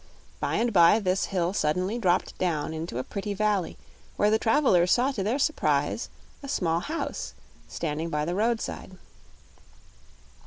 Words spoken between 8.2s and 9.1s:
the road side.